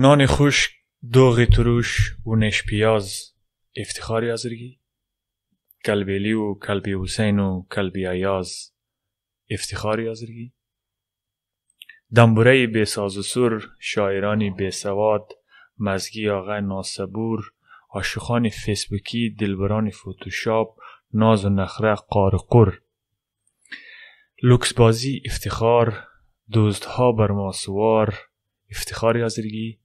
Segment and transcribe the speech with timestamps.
[0.00, 0.70] نان خوش
[1.12, 3.34] دوغی تروش و نش پیاز.
[3.76, 4.80] افتخاری ازرگی
[5.84, 8.24] کلبیلی و کلبی حسین و کلبی
[9.50, 10.52] افتخاری ازرگی
[12.14, 15.32] دنبوره بی ساز و سور شاعرانی بی سواد
[15.78, 17.52] مزگی آقا ناسبور
[17.90, 20.76] عاشقان فیسبوکی دلبران فوتوشاپ
[21.12, 22.72] ناز و نخره قارقر.
[24.42, 26.06] لوکس بازی افتخار
[26.52, 28.18] دزدها بر ما سوار
[28.70, 29.80] افتخاری حاضرگی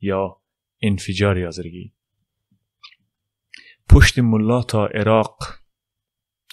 [0.00, 0.40] یا
[0.82, 1.92] انفجاری حاضرگی
[3.88, 5.38] پشت ملا تا عراق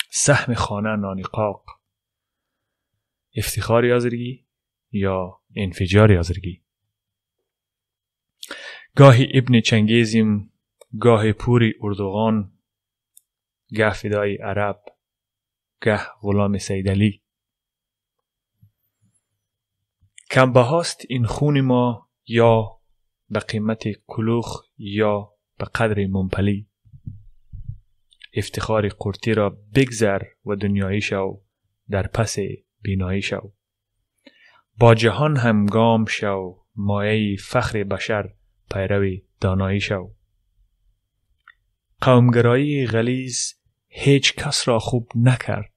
[0.09, 1.65] سهم خانه نانیقاق
[3.37, 4.45] افتخاری حاضرگی
[4.91, 6.63] یا انفجاری حاضرگی
[8.95, 10.51] گاهی ابن چنگیزیم
[10.99, 12.51] گاهی پوری اردوغان
[13.75, 14.83] گه فدای عرب
[15.81, 17.22] گه غلام سیدلی
[20.33, 22.79] کمبه هاست این خون ما یا
[23.29, 26.69] به قیمت کلوخ یا به قدر منپلی؟
[28.33, 31.41] افتخار قرتی را بگذر و دنیایی شو
[31.89, 32.35] در پس
[32.81, 33.53] بینایی شو.
[34.79, 38.33] با جهان همگام شو مایه فخر بشر
[38.71, 40.13] پیروی دانایی شو.
[42.01, 43.53] قومگرایی غلیز
[43.87, 45.73] هیچ کس را خوب نکرد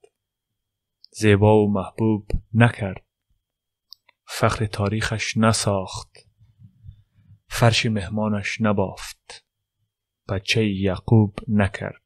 [1.11, 3.06] زیبا و محبوب نکرد.
[4.29, 6.11] فخر تاریخش نساخت.
[7.49, 9.45] فرش مهمانش نبافت.
[10.29, 12.03] بچه یعقوب نکرد.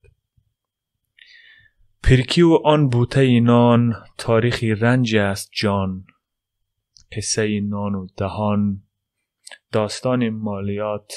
[2.02, 6.06] پرکی و آن بوته نان تاریخی رنج است جان.
[7.16, 8.82] قصه نان و دهان
[9.72, 11.12] داستان مالیات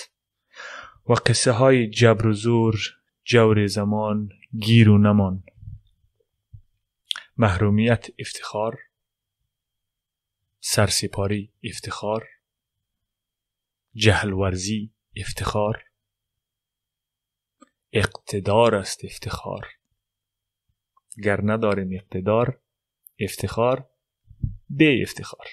[1.10, 2.76] و قصه های جبر و زور
[3.24, 5.44] جور زمان گیر و نمان.
[7.38, 8.80] محرومیت افتخار
[10.66, 12.28] سرسپاری افتخار.
[13.94, 15.84] جهل ورزی افتخار.
[17.94, 19.68] اقتدار است افتخار.
[21.24, 22.60] گر نداریم اقتدار
[23.20, 23.90] افتخار
[24.70, 25.46] به افتخار.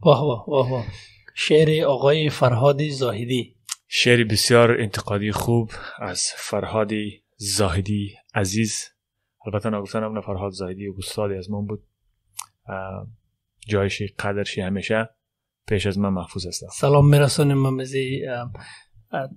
[0.00, 0.86] واه واه واه واه.
[1.34, 3.56] شعر آقای فرهاد زاهدی.
[3.88, 6.90] شعر بسیار انتقادی خوب از فرهاد
[7.36, 8.88] زاهدی عزیز.
[9.46, 11.86] البته نگفتن نه فرهاد زاهدی استادی از من بود.
[13.68, 15.08] جایشی قدرشی همیشه
[15.68, 18.26] پیش از من محفوظ است سلام میرسونیم ممزی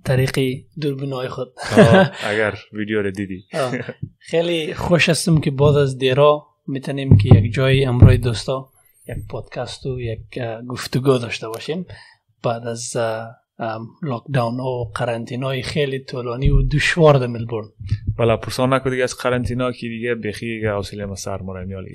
[0.04, 1.54] طریقی دوربینای خود.
[2.30, 3.44] اگر ویدیو رو دیدی.
[4.30, 8.70] خیلی خوش هستم که بعد از دیرا می‌تونیم که یک جای امروی دوستا
[9.08, 11.86] یک پادکست و یک گفتگو داشته باشیم.
[12.42, 12.96] بعد از
[14.02, 17.68] lockdown و قرنطینای خیلی طولانی و دشوار در ملبورن.
[18.18, 21.94] بلا پسان نکو دیگه از قرنطینا که دیگه بخی دیگه حوصله ما سر مرا میالی.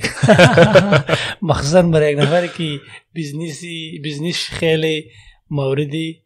[1.41, 5.05] مخصوصا برای یک نفری که business ی business خیلی
[5.49, 6.23] موردی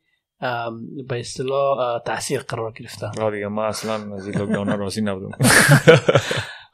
[1.07, 3.07] به اصطلاح تاثیر قرار گرفته.
[3.21, 5.37] آه دیگه ما اصلا از این lockdown راضی نبودم.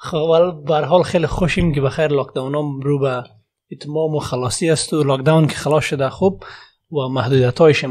[0.02, 3.24] خب به حال خیلی خوشیم که بخیر لاکداون رو به
[3.72, 6.09] اتمام و خلاصی است و لاکداون که خلاص شده.
[6.09, 6.44] خوب
[6.91, 7.85] و محدودیت هایش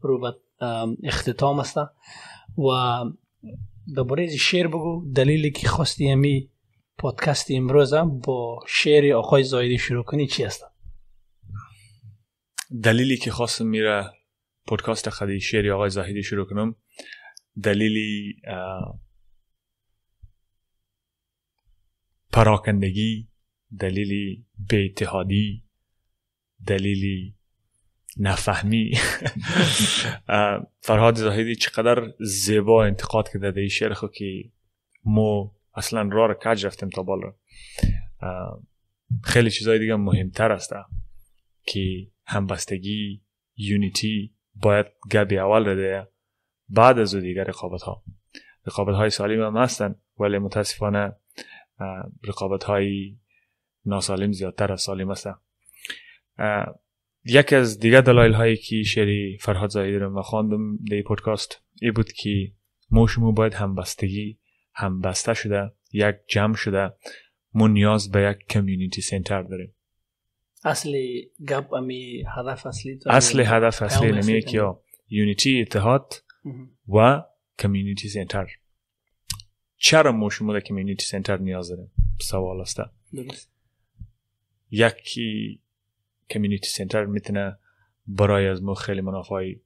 [0.00, 0.36] رو به
[1.02, 1.76] اختتام است.
[2.58, 3.04] و
[3.96, 5.12] درباره شعر بگو.
[5.14, 6.50] دلیلی که خواستی همی
[6.98, 10.64] پادکست امروز با شعر آقای زایدی شروع کنی چی است؟
[12.82, 14.10] دلیلی که خواستم میره
[14.66, 16.76] پادکست خدی شعر آقای زاهدی شروع کنم.
[17.62, 18.34] دلیلی
[22.32, 23.28] پراکندگی
[23.78, 25.64] دلیلی به اتحادی
[26.66, 27.39] دلیلی
[28.16, 28.92] نفهمی.
[30.80, 34.44] فرهاد زاهدی چقدر زیبا انتقاد کرده در شعر خود که
[35.04, 37.32] ما اصلا راه را کج رفتیم تا بالا.
[39.24, 40.72] خیلی چیزهای دیگه مهمتر است
[41.66, 43.22] که همبستگی
[43.56, 46.08] یونیتی باید گبی اول رده
[46.68, 48.02] بعد از دیگر رقابت ها
[48.66, 51.12] رقابت های سالم هم هستن ولی متاسفانه
[52.24, 53.16] رقابت های
[53.84, 55.34] ناسالم زیادتر از سالم هستن
[57.24, 61.90] یکی از دیگه دلایل هایی که شعری فرهاد زاهدی رو ما خواندم در پادکست ای
[61.90, 62.52] بود که
[62.90, 64.38] ما شما باید همبستگی
[64.72, 66.92] همبسته شده یک جمع شده
[67.54, 69.74] ما نیاز به یک کمیونیتی سنتر داریم
[70.64, 74.62] اصلی گپ امی هدف اصلی اصل هدف اصلی نمیه که
[75.08, 76.14] یونیتی اتحاد
[76.88, 77.22] و
[77.58, 78.46] کمیونیتی سنتر
[79.76, 81.90] چرا ما شما در کمیونیتی سنتر نیاز داریم
[82.20, 82.80] سوال است.
[84.70, 85.60] یکی
[86.30, 87.58] کمیونیتی سنتر می‌تونه
[88.06, 89.60] برای از ما خیلی منافعی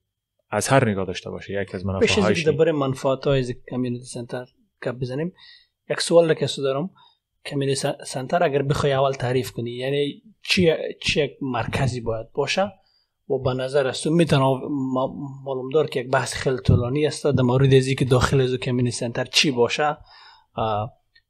[0.49, 4.45] از هر نگاه داشته باشه یکی از منافع هایش برای منفعت های کمیونیتی سنتر
[4.85, 5.33] گپ بزنیم.
[5.89, 6.89] یک سوال که دارم.
[7.45, 10.71] کمیونیتی سنتر اگر بخوای اول تعریف کنی یعنی چی
[11.01, 12.71] چی مرکزی باید باشه؟
[13.29, 14.43] و به نظر است تو می‌تونه
[15.45, 18.97] معلوم دار که یک بحث خیلی طولانی است در مورد ازی که داخل از کمیونیتی
[18.97, 19.97] سنتر چی باشه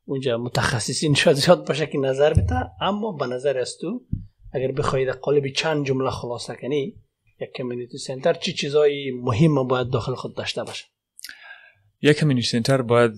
[0.06, 2.72] اونجا متخصصین شاید زیاد باشه که نظر بده.
[2.82, 4.02] اما به نظر است تو
[4.56, 6.96] اگر بخواید قالب چند جمله خلاصه کنی
[7.42, 10.86] یک کمیونیتی سنتر چی چیزای مهم باید داخل خود داشته باشه؟
[12.02, 13.13] یک community centre باید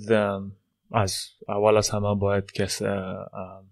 [0.92, 1.18] از
[1.48, 2.68] اول از همه باید که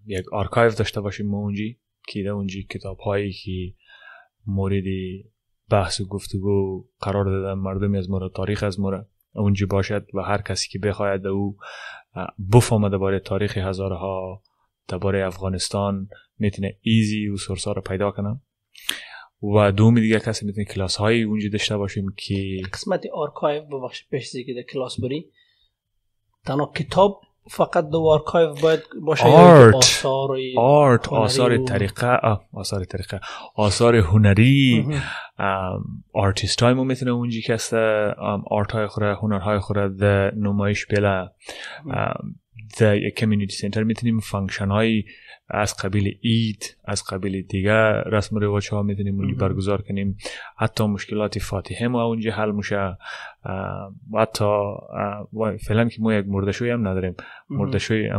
[0.06, 1.78] یک آرکایو داشته باشیم اونجی
[2.08, 3.74] که اونجی کتاب هایی که
[4.46, 4.84] مورد
[5.70, 10.42] بحث و گفتگو قرار دادن مردم از مورد تاریخ از مورد اونجی باشد و هر
[10.42, 11.56] کسی که بخواید او
[12.52, 14.42] بفهمه درباره تاریخ هزارها
[14.88, 18.40] درباره افغانستان می‌تونه easy او source ها رو پیدا کنم.
[19.42, 24.32] و دومی دیگه کسی می‌تونه کلاس هایی اونجا داشته باشیم که قسمت آرکایو ببخش پیش
[24.32, 25.30] که در کلاس بری.
[26.46, 32.18] تنها کتاب فقط دو آرکایو باید باشه art آثار art آثار طریقه
[32.52, 33.20] آثار طریقه.
[33.54, 34.86] آثار هنری.
[36.12, 37.74] آرتیست های ما می‌تونه اونجی که است
[38.46, 41.00] art های خوره هنرهای خوره ده نمایش بله.
[41.00, 41.28] در
[42.80, 45.04] یک community centre می‌تونیم function های
[45.48, 50.16] از قبیل عید از قبیل دیگه رسم و رواج ها می‌تونیم اونجا برگزار کنیم.
[50.56, 52.96] حتی مشکلات فاتحه ما اونجا حل میشه.
[54.12, 54.44] و حتی
[55.60, 57.14] فعلا که ما یک مردشوی هم نداریم.
[57.50, 58.10] مردشوی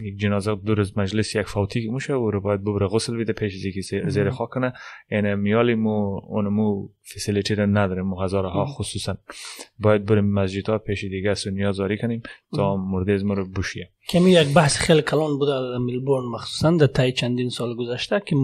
[0.00, 3.32] یک جنازه دور از مجلس یک فوتی که میشه و رو باید ببره غسل بیده
[3.32, 4.72] پیش از که زیر خاک کنه.
[5.10, 8.14] یعنی میالی مو اونمو فسیلیتی رو نداریم.
[8.14, 9.16] ها خصوصا.
[9.78, 12.22] باید بریم مسجد ها پیش دیگه سنیا زاری کنیم
[12.56, 16.70] تا مرده از ما رو بوشیه کمی یک بحث خیلی کلان بوده در ملبورن مخصوصا
[16.70, 18.36] در تای چندین سال گذشته که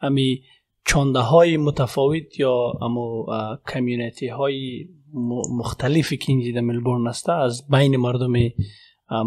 [0.00, 0.42] امی
[0.86, 3.26] چانده های متفاوت یا اما
[3.68, 4.88] کمیونیتی های
[5.58, 8.32] مختلفی که اینجا در ملبورن است از بین مردم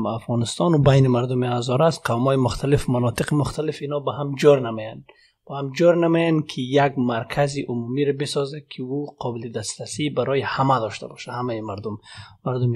[0.06, 4.72] افغانستان و بین مردم هزار است قوم های مختلف مناطق مختلف اینا با هم جور
[4.72, 5.04] نمین
[5.46, 10.42] با هم جور نمین که یک مرکزی عمومی رو بسازه که او قابل دسترسی برای
[10.42, 11.98] همه داشته باشه همه مردم.
[12.46, 12.72] مردم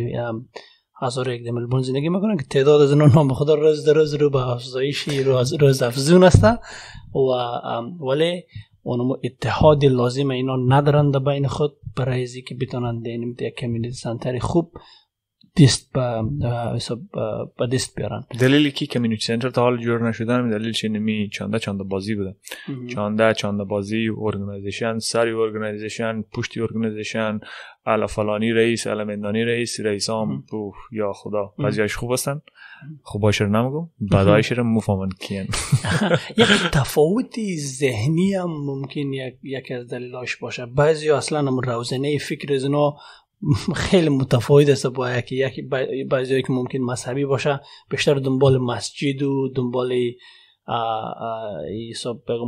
[1.02, 4.30] هزار یک ملبورن زندگی می‌کنن که تعداد از اینا نام خدا روز در روز رو
[4.30, 6.44] به افزایشی روز, روز افزون است
[7.14, 7.30] و
[8.00, 8.44] ولی
[8.84, 11.74] اونم اتحاد لازم اینا ندارن در بین خود.
[11.98, 14.72] برای که بتونن دینیم یک community centre خوب
[15.58, 15.94] دست
[17.58, 18.24] با دست بیارن.
[18.40, 22.36] دلیلی که community centre تا حال جور نشدن دلیل چه نمی چانده چانده بازی بوده.
[22.88, 27.40] چانده چانده بازی organisation سری organisation پشتی organisation
[27.86, 30.44] الا فلانی رئیس الا مندانی رئیس رئیس هم
[30.92, 31.54] یا خدا.
[31.60, 32.42] بعضیش خوب هستن.
[33.04, 33.90] خوب باشه نمیگم.
[34.00, 35.46] بعدایش رو مفهمن کیان.
[36.38, 39.14] یک تفاوتی ذهنی هم ممکن
[39.44, 40.66] یک از دلیلاش باشه.
[40.66, 42.66] بعضی اصلا هم روزنه فکر از
[43.76, 45.62] خیلی متفاوت است با یکی یکی
[46.10, 47.62] بعضی که ممکن مذهبی باشه.
[47.90, 49.94] بیشتر دنبال مسجد و دنبال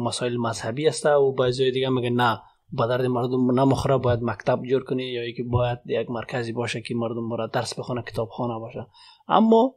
[0.05, 2.39] مسائل مذهبی است و بعضی دیگه میگه نه
[2.71, 6.95] با درد مردم نمخوره باید مکتب جور کنی یا یکی باید یک مرکزی باشه که
[6.95, 8.87] مردم برای درس بخونه کتاب خانه باشه.
[9.27, 9.75] اما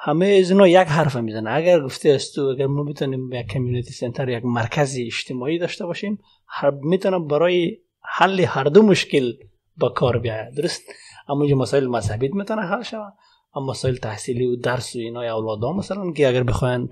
[0.00, 1.50] همه از اینا یک حرف می‌زنه.
[1.50, 6.18] اگر گفته است تو اگر ما بتونیم یک کمیونیتی سنتر یک مرکزی اجتماعی داشته باشیم
[6.82, 9.32] می‌تونم برای حل هر دو مشکل
[9.78, 10.82] با کار بیاید درست؟
[11.28, 13.12] اما اینجا مسائل مذهبی می‌تونه حل شود.
[13.54, 16.88] اما مسائل تحصیلی و درس و اینا اولادا مثلا که اگر بخواین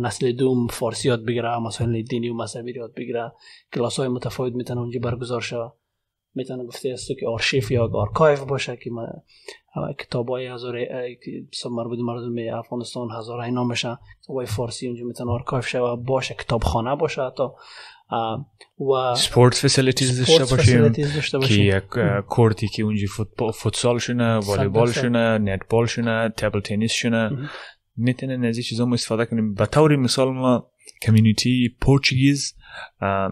[0.00, 3.32] نسل دوم فارسی یاد بگیره مسائل دینی و مذهبی یاد بگیره
[3.74, 5.72] کلاس های متفاوت می‌تونه اونجا برگزار شود.
[6.34, 8.90] می‌تونه گفته است که آرشیف یا archive باشه که
[9.98, 10.76] کتاب های هزار
[11.70, 17.30] مربوط مردم افغانستان هزار اینا میشه کتاب فارسی اونجا می‌تونه archive شود باشه کتابخانه باشه
[17.36, 17.54] تا
[18.80, 20.92] و sport facilities داشته باشیم
[21.48, 21.84] که یک
[22.28, 23.06] court ی که اونجا
[23.54, 27.30] فوتسال شونه والیبال شونه netball شونه table tennis شونه
[27.96, 29.54] می‌تونن از این چیزا ما استفاده کنیم.
[29.54, 30.70] به طور مثال ما
[31.02, 32.54] community Portuguese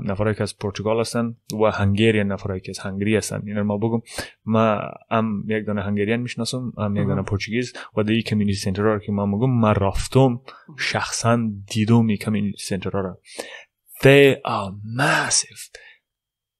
[0.05, 3.43] نفرایی که از پرتغال هستن و هنگریان نفرایی که از هنگری هستن.
[3.47, 4.01] این ما بگم.
[4.45, 8.83] ما هم یک دانه هنگریان می‌شناسم هم یک دانه پرتغیز و در این کمیونیتی سنتر
[8.83, 10.41] رو که ما میگم من رفتم
[10.79, 13.17] شخصا دیدم این کمیونیتی سنتر رو.
[14.03, 15.79] They are massive.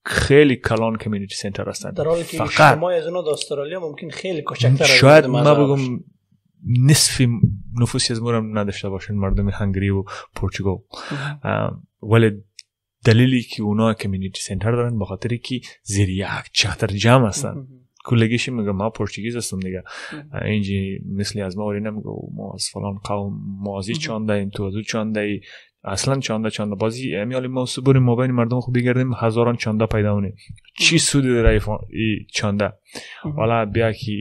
[0.05, 1.91] خیلی کلان کمیونیتی سنتر هستن.
[1.91, 6.03] در حالی که فقط شما از اونها استرالیا ممکن خیلی کوچکتر شاید ما بگم
[6.87, 7.21] نصف
[7.81, 10.03] نفوسی از مورم نداشته باشن مردم هنگری و
[10.35, 10.77] پرتغال.
[12.03, 12.43] ولی
[13.05, 17.67] دلیلی که اونا کمیونیتی سنتر دارن به خاطری که زیر یک چهتر جمع هستن.
[18.05, 19.83] کلگیش میگه ما پرتغیز هستم دیگه.
[20.45, 22.09] اینجی مثلی از ما ولی نمیگه.
[22.33, 25.41] ما از فلان قوم ما از چانده این تو از چانده
[25.83, 30.15] اصلا چانده چانده بازی امیالی ما بریم ما بین مردم خوب بگردیم هزاران چانده پیدا
[30.15, 30.35] ونیم
[30.77, 32.73] چی سودی داره ای چانده
[33.35, 34.11] حالا بیا که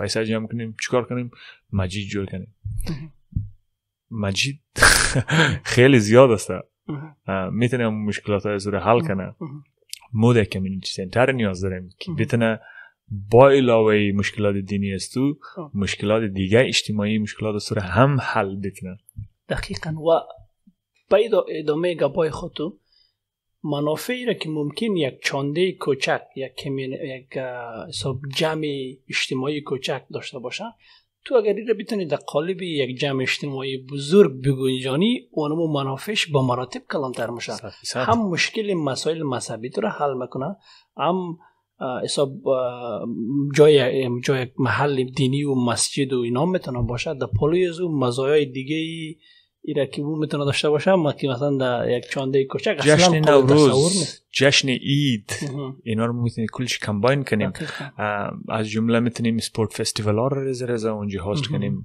[0.00, 1.30] پیسه جمع کنیم چیکار کنیم؟
[1.72, 2.54] مجید جور کنیم.
[4.10, 4.60] مجید
[5.74, 6.50] خیلی زیاد است.
[7.52, 9.34] می‌تونه مشکلات های زور حل کنه.
[10.12, 11.90] مود کمیونیتی سنتر نیاز داریم.
[11.98, 12.60] که بتونه
[13.30, 15.70] با علاوه مشکلات دینی است تو خب.
[15.74, 18.98] مشکلات دیگه اجتماعی مشکلات سور هم حل بتونه.
[19.48, 19.90] دقیقا.
[19.90, 20.20] و
[21.10, 22.76] باید ادامه گپای خودتو
[23.64, 27.38] منافعی را که ممکن یک چانده کوچک یک کمیون یک
[28.36, 30.64] جمع اجتماعی کوچک داشته باشه
[31.24, 36.46] تو اگر این را بتونی در قالب یک جمع اجتماعی بزرگ بگنجانی اونمو منافعش با
[36.46, 37.52] مراتب کلانتر میشه.
[37.94, 40.56] هم مشکل مسائل مذهبی تو را حل می‌کنه
[40.96, 41.38] هم
[42.04, 42.32] حساب
[43.54, 48.46] جای جای یک محل دینی و مسجد و اینا می‌تونه باشه در پلوی از مزایای
[48.46, 49.16] دیگه ای
[49.62, 54.20] ایره که او می‌تونه داشته باشه اما که مثلا در یک چانده کوچک جشن نوروز.
[54.32, 55.76] جشن مهم.
[55.84, 57.52] اینا رو می‌تونیم کلش کمباین کنیم
[58.48, 61.48] از جمله می‌تونیم سپورت فستیوال ها رو رزه اونجا هاست.
[61.48, 61.84] کنیم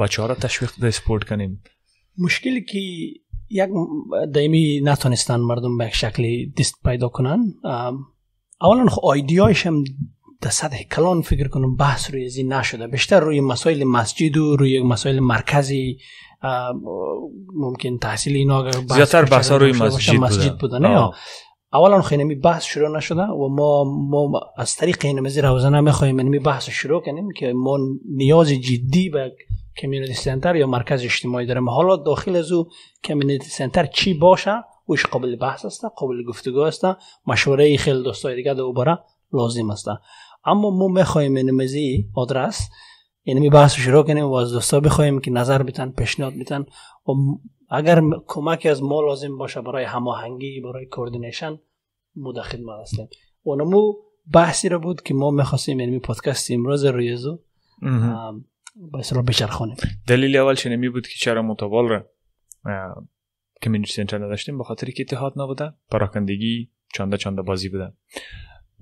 [0.00, 1.62] بچه ها رو تشویق به سپورت کنیم
[2.18, 2.78] مشکلی که
[3.50, 3.70] یک
[4.34, 7.54] دائمی نتونستن مردم به شکلی دست پیدا کنن
[8.60, 9.84] اولا خب آیدیایش هم
[10.40, 14.82] در سطح کلان فکر کنم بحث روی ازی نشده بیشتر روی مسائل مسجد و روی
[14.82, 15.98] مسائل مرکزی
[17.54, 21.10] ممکن تحصیل اینا بحث زیادتر بحثا روی مسجد مسجد بودن.
[21.72, 26.38] اولا خیلی بحث شروع نشده و ما ما از طریق این مزیر روزانه می‌خوایم اینمی
[26.38, 27.78] بحث رو شروع کنیم که ما
[28.16, 29.32] نیاز جدی به
[29.76, 31.68] کمیونیتی سنتر یا مرکز اجتماعی داریم.
[31.68, 32.68] حالا داخل از او
[33.04, 34.52] کمیونیتی سنتر چی باشه؟
[34.86, 36.82] اوش قابل بحث است قابل گفتگو است.
[37.26, 38.98] مشوره خیلی دوستای دیگه دو باره
[39.32, 39.86] لازم است.
[40.44, 42.68] اما ما می‌خوایم اینمزی آدرس
[43.22, 46.60] اینمی بحث رو شروع کنیم و از دوستا بخوایم که نظر بتن پیشنهاد بتن
[47.08, 47.12] و
[47.70, 51.58] اگر کمکی از ما لازم باشه برای هماهنگی برای کوردینیشن
[52.16, 53.08] ما در خدمت هستیم.
[53.42, 53.92] اونمو
[54.32, 57.38] بحثی رو بود که ما می‌خواستیم یعنی پادکست امروز رویزو.
[58.92, 62.06] به اصطلاح بچرخونیم دلیل اول شنمی بود که چرا متوال را
[63.62, 67.92] کمیونیتی سنتر نداشتیم به خاطر که اتحاد نبوده پراکندگی چانده چانده بازی بوده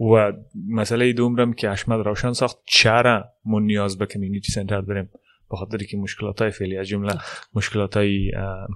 [0.01, 0.33] و
[0.69, 5.11] مسئله دومرم که اشمد روشن ساخت چرا ما نیاز به کمیونیتی سنتر داریم
[5.51, 7.15] به خاطر که مشکلات های فعلی از جمله
[7.55, 8.31] مشکلات های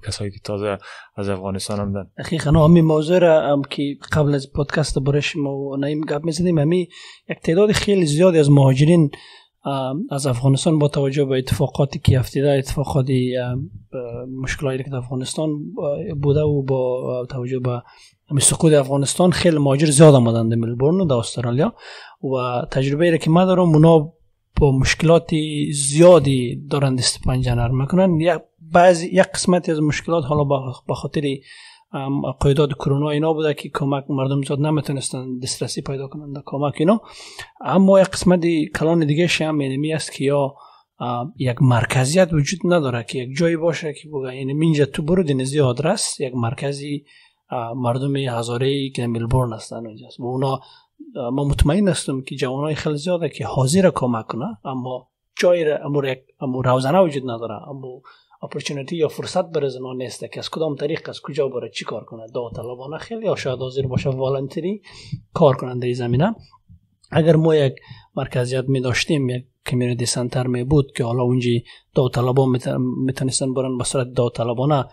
[0.07, 0.77] کسایی که تازه
[1.15, 2.11] از افغانستان آمدن.
[2.17, 6.89] دقیقا همین موضوع را هم که قبل از پادکست برش ما نایم گپ می‌زدیم همی
[7.29, 9.11] یک تعداد خیلی زیادی از مهاجرین
[10.09, 13.35] از افغانستان با توجه به اتفاقاتی که افتیده اتفاقاتی
[14.41, 15.49] مشکلاتی که افغانستان
[16.21, 17.81] بوده و با توجه به
[18.29, 21.73] همین سقوط افغانستان خیلی مهاجر زیاد آمدن در ملبورن و در استرالیا
[22.23, 24.13] و تجربه ای که من دارم اونا
[24.61, 25.29] با مشکلات
[25.71, 28.39] زیادی دارن دست پنجه نرم می‌کنن یک
[28.73, 30.43] بعضی یک قسمتی از مشکلات حالا
[30.87, 31.21] به خاطر
[31.93, 36.73] ام، قیدات کرونا اینا بوده که کمک مردم زیاد نمی‌تونستن دسترسی پیدا کنن در کمک
[36.77, 37.01] اینا
[37.61, 38.41] اما یک قسمت
[38.75, 40.55] کلان دیگه هم اینمی است که یا
[41.37, 45.59] یک مرکزیت وجود نداره که یک جایی باشه که بگه یعنی اینجا تو برو دنزی
[45.59, 47.05] آدرس یک مرکزی
[47.75, 50.59] مردم هزاره ای که ملبورن هستن اونجاست و اونا
[51.15, 56.67] ما مطمئن هستم که جوانای خیلی زیاده که حاضر کمک کنه اما جای امور امور
[56.67, 57.69] روزانه وجود نداره.
[57.69, 58.01] اما
[58.43, 62.03] اپورتونیتی یا فرصت برای زنان نیست که از کدام طریق از کجا بره چی کار
[62.03, 62.27] کنه.
[62.33, 64.81] داوطلبانه خیلی یا شاید حاضر باشه والنتری
[65.33, 66.35] کار کنن در زمینه.
[67.11, 67.73] اگر ما یک
[68.15, 71.49] مرکزیت می داشتیم یک کمیونیتی سنتر می بود که حالا اونجا
[71.95, 72.59] داوطلبان
[73.05, 74.85] می‌تونستن برن به صورت داوطلبانه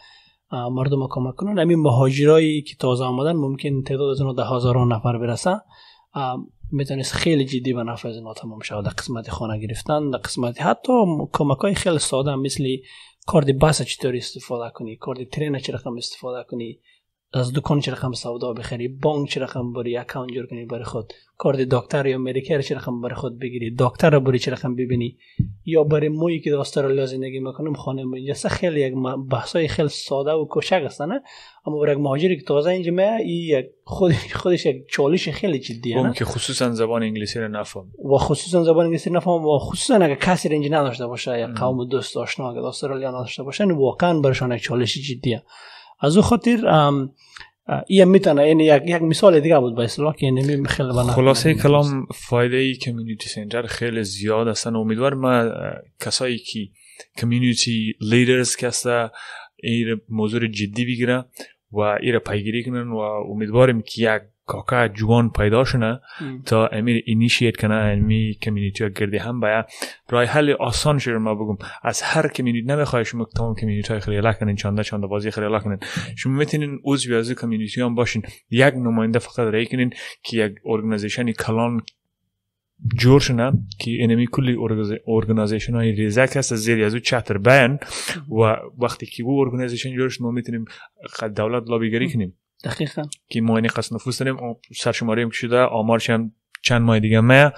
[0.52, 1.58] مردم کمک کنن.
[1.58, 5.60] همین مهاجرایی که تازه آمدن ممکن تعداد از ده هزاران نفر برسه
[6.72, 10.62] می‌تونست خیلی جدی به نفع از اینا تمام شود در قسمت خانه گرفتن در قسمت
[10.62, 10.92] حتی
[11.32, 12.76] کمک های خیلی ساده مثل
[13.26, 16.78] کارد بس چطوری استفاده کنی کارد ترین چه رقم استفاده کنی.
[17.32, 21.12] از دکان چه رقم سودا بخری؟ بانک چه رقم بری؟ اکاونت جور کنی برای خود؟
[21.36, 25.16] کارد دکتر یا مدیکر چه رقم برای خود بگیری؟ دکتر رو بری چه رقم ببینی؟
[25.64, 28.34] یا برای مویی که در استرالیا زندگی می‌کنم خانه اینجا.
[28.34, 28.94] سه خیلی یک
[29.30, 31.22] بحثای خیلی ساده و کوچک هستن نه؟
[31.66, 35.98] اما برای یک مهاجری که تازه اینجا این یک خودش خودش یک چالش خیلی جدیه
[35.98, 37.92] اون که خصوصا زبان انگلیسی رو نفهم.
[38.12, 42.16] و خصوصا زبان انگلیسی نفهم و خصوصا اگه کسی اینجا نداشته باشه یا قوم دوست
[42.16, 45.42] آشنا اگه استرالیا نداشته باشن واقعا برشان یک چالش جدیه.
[46.00, 46.66] از او خاطر
[47.86, 51.54] این می‌تونه این یک, یک مثال دیگه بود به اصطلاح که یعنی خیلی بنا خلاصه
[51.54, 54.76] کلام فایده ای کمیونیتی سنتر خیلی زیاد هستن.
[54.76, 55.50] امیدوار ما
[56.00, 56.60] کسایی که
[57.18, 59.10] کمیونیتی لیدرز که هسته
[59.62, 61.24] این موضوع جدی بگیره
[61.72, 66.00] و این رو پیگیری کنن و امیدواریم که یک کاکا جوان پیدا شنه.
[66.46, 69.64] تا امیر اینیشیت کنه امی کمیونیتی ها گردی هم باید
[70.08, 71.58] رای حل آسان شده ما بگم.
[71.82, 75.78] از هر کمیونیتی نمی‌خوای شما تمام کمیونیتی های خیلی کنین چانده چانده بازی خیلی کنین
[76.16, 78.22] شما می‌تونین عضوی از کمیونیتی هم باشین.
[78.50, 79.92] یک نماینده فقط رای کنین
[80.22, 81.82] که یک organisation کلان
[82.96, 84.56] جور شنه که اینمی کلی
[85.06, 87.78] organisation های ریزک هست زیر از او چتر بین
[88.30, 90.64] و وقتی که او organisation جور شد ما می‌تونیم
[91.36, 92.34] دولت لابی‌گری کنیم.
[92.64, 93.02] دقیقا.
[93.28, 94.36] که این قدر نفوس داریم
[94.76, 97.52] سرشماری هم شده آمارش هم چند ماه دیگه ما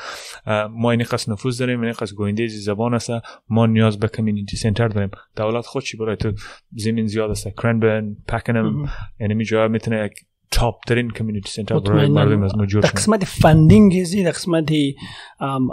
[0.71, 3.11] ما این قدر نفوس داریم این قدر گوینده زبان است.
[3.49, 5.11] ما نیاز به community centre داریم.
[5.37, 6.33] دولت خود چی برای تو
[6.77, 8.89] زمین زیاد است؟ کرنبرن پکنم
[9.21, 10.13] یعنی می جا می‌تونه یک
[10.51, 14.73] تاپ ترین کمیونیتی سنتر برای مردم از نجور شد قسمت فندینگ زی قسمت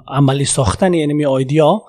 [0.08, 1.82] عملی ساختن یعنی آیدیا.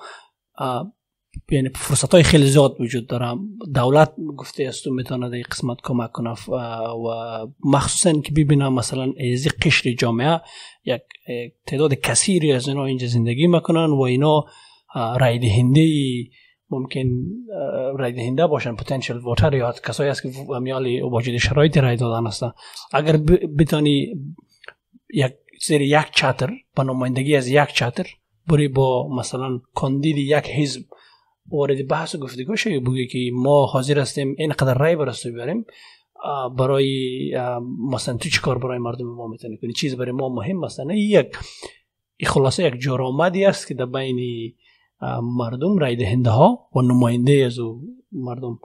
[1.51, 3.37] یعنی فرصت های خیلی زیاد وجود داره.
[3.75, 9.93] دولت گفته است می‌تونه در قسمت کمک کنه و مخصوصا که ببینم مثلا از قشر
[9.93, 10.41] جامعه
[10.85, 11.01] یک
[11.67, 14.45] تعداد کثیری از اینا اینجا زندگی می‌کنن و اینا
[14.95, 15.87] رای دهنده
[16.69, 17.09] ممکن
[17.97, 20.29] رای دهنده باشن پتانسیل ووتر یا کسایی است که
[20.61, 22.51] میال واجد شرایط رای دادن هستن.
[22.93, 23.17] اگر
[23.59, 24.13] بتانی
[25.13, 25.33] یک
[25.65, 28.07] زیر یک چتر به نمایندگی از یک چتر
[28.47, 30.81] بری با مثلا کاندید یک حزب
[31.49, 35.65] وارد بحث و گفتگو شوی بگی که ما حاضر هستیم اینقدر رای برسته بیاریم
[36.57, 37.31] برای
[37.91, 41.37] مثلا تو چیکار برای مردم ما می‌تونی کنی؟ چیز برای ما مهم مثلا یک
[42.25, 44.53] خلاصه یک جرامدی است که در بین
[45.23, 47.59] مردم رای دهنده ها و نماینده از
[48.11, 48.59] مردم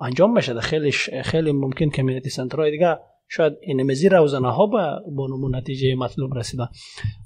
[0.00, 0.60] انجام بشه.
[0.60, 0.92] خیلی
[1.24, 2.98] خیلی ممکن کمیونیتی سنترهای دیگه
[3.36, 4.78] شاید این مزی روزنه ها به
[5.12, 6.68] با نتیجه مطلوب رسیدن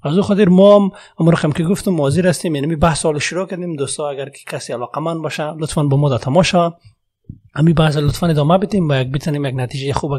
[0.03, 3.77] از او خاطر ما هم که گفتم حاضر هستیم یعنی بحث حال شروع کردیم.
[3.77, 6.75] دوستا اگر که کسی علاقه من باشه لطفا با ما تماشا.
[7.55, 10.11] امی بحث لطفا ادامه بدیم و یک بتونیم یک نتیجه خوب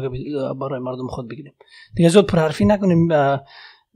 [0.60, 1.52] برای مردم خود بگیریم.
[1.94, 3.08] دیگه زود پرحرفی نکنیم.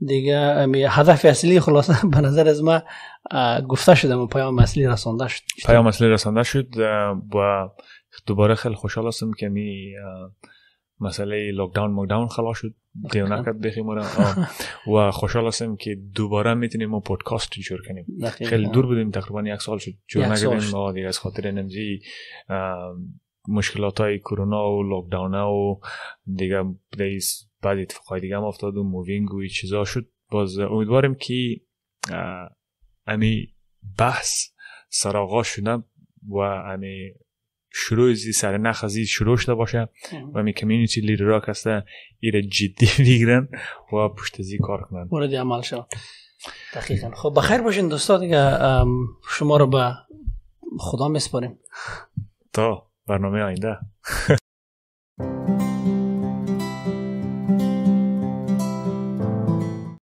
[0.05, 2.81] دیگه هدف اصلی خلاصه به نظر از ما
[3.67, 5.41] گفته شده و پیام اصلی رسانده شد.
[5.65, 6.67] پیام اصلی رسانده شد.
[7.35, 7.69] و
[8.25, 9.93] دوباره خیلی خوشحال هستم که می
[11.03, 12.73] مسئله لاکداون مکداون خلاص شد.
[13.11, 13.85] دیو نکرد بخیم
[14.93, 18.05] و خوشحال هستم که دوباره می‌تونیم ما پودکاست جور کنیم.
[18.31, 19.91] خیلی دور بودیم تقریبا یک سال شد.
[20.07, 22.01] جور نکردیم دیگه از خاطر نمزی
[23.47, 25.79] مشکلات های کرونا و lockdown و
[26.35, 26.63] دیگه
[27.61, 30.09] بعد اتفاقای دیگه هم افتاد و moving و چیزا شد.
[30.31, 31.61] باز امیدواریم که
[33.07, 33.47] امی
[33.97, 34.47] بحث
[34.89, 35.83] سراغا شده
[36.27, 37.13] و امی
[37.75, 39.89] شروع زی سر نخ شروع شده باشه
[40.33, 41.83] و می community leader ها کسته
[42.19, 43.47] ایره جدی بگیرن
[43.93, 45.07] و پشت زی کار کنن.
[45.11, 45.85] مورد عمل شد
[46.73, 47.11] دقیقا.
[47.11, 48.57] خب بخیر باشین دوستا دیگه
[49.29, 49.93] شما رو به
[50.77, 51.59] خدا میسپاریم.
[52.53, 53.77] تا برنامه آینده.